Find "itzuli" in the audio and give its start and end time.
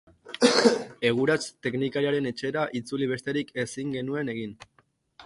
2.81-3.11